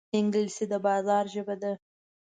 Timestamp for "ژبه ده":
1.33-1.71